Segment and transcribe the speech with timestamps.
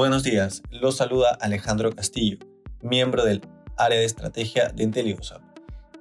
[0.00, 2.38] Buenos días, los saluda Alejandro Castillo,
[2.80, 3.42] miembro del
[3.76, 5.42] área de estrategia de Inteliosap.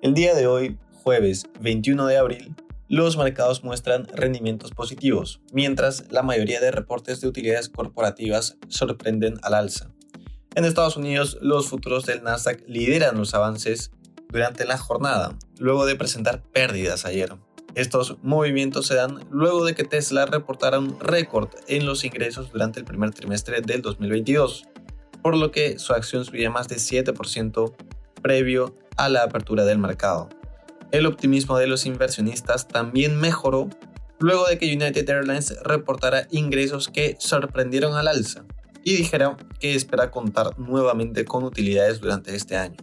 [0.02, 2.56] El día de hoy, jueves 21 de abril,
[2.88, 9.54] los mercados muestran rendimientos positivos, mientras la mayoría de reportes de utilidades corporativas sorprenden al
[9.54, 9.92] alza.
[10.56, 13.92] En Estados Unidos, los futuros del Nasdaq lideran los avances
[14.30, 17.36] durante la jornada, luego de presentar pérdidas ayer.
[17.76, 22.80] Estos movimientos se dan luego de que Tesla reportara un récord en los ingresos durante
[22.80, 24.68] el primer trimestre del 2022,
[25.22, 27.76] por lo que su acción subía más de 7%
[28.22, 30.30] previo a la apertura del mercado.
[30.92, 33.70] El optimismo de los inversionistas también mejoró
[34.20, 38.44] luego de que United Airlines reportara ingresos que sorprendieron al alza
[38.84, 42.78] y dijera que espera contar nuevamente con utilidades durante este año.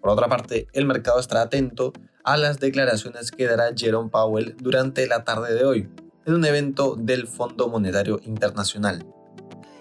[0.00, 1.92] Por otra parte, el mercado estará atento
[2.24, 5.88] a las declaraciones que dará Jerome Powell durante la tarde de hoy,
[6.26, 9.06] en un evento del Fondo Monetario Internacional.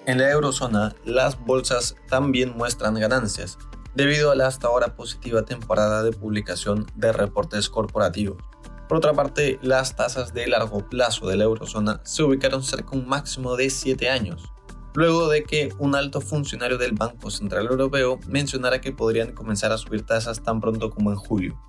[0.05, 3.57] En la eurozona, las bolsas también muestran ganancias,
[3.93, 8.37] debido a la hasta ahora positiva temporada de publicación de reportes corporativos.
[8.87, 12.97] Por otra parte, las tasas de largo plazo de la eurozona se ubicaron cerca de
[12.97, 14.51] un máximo de 7 años,
[14.95, 19.77] luego de que un alto funcionario del Banco Central Europeo mencionara que podrían comenzar a
[19.77, 21.59] subir tasas tan pronto como en julio.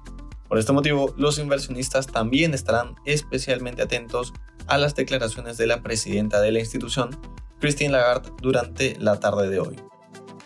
[0.51, 4.33] Por este motivo, los inversionistas también estarán especialmente atentos
[4.67, 7.17] a las declaraciones de la presidenta de la institución,
[7.61, 9.77] Christine Lagarde, durante la tarde de hoy.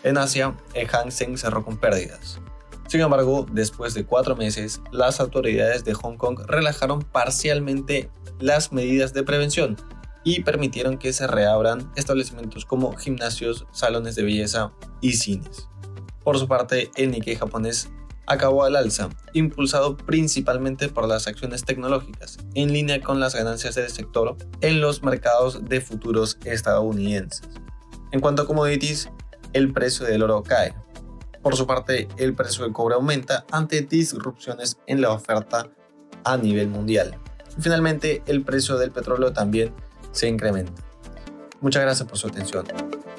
[0.03, 2.39] En Asia, el Hang Seng cerró con pérdidas.
[2.87, 9.11] Sin embargo, después de cuatro meses, las autoridades de Hong Kong relajaron parcialmente las medidas
[9.11, 9.75] de prevención
[10.23, 15.67] y permitieron que se reabran establecimientos como gimnasios, salones de belleza y cines.
[16.23, 17.89] Por su parte, el Nikkei japonés
[18.27, 23.89] acabó al alza, impulsado principalmente por las acciones tecnológicas, en línea con las ganancias del
[23.89, 27.43] sector en los mercados de futuros estadounidenses.
[28.11, 29.09] En cuanto a commodities,
[29.53, 30.73] el precio del oro cae.
[31.41, 35.69] Por su parte, el precio del cobre aumenta ante disrupciones en la oferta
[36.23, 37.19] a nivel mundial.
[37.57, 39.73] Y finalmente, el precio del petróleo también
[40.11, 40.81] se incrementa.
[41.61, 42.65] Muchas gracias por su atención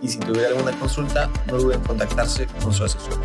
[0.03, 3.19] y si tuviera alguna consulta, no duden en contactarse con su asesor.